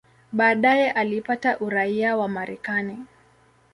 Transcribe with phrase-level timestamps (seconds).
[0.31, 3.05] Baadaye alipata uraia wa Marekani.